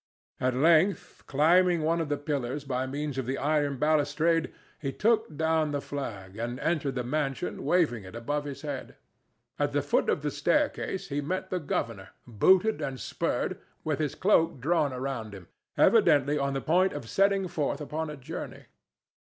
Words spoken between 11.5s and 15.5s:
the governor, booted and spurred, with his cloak drawn around him,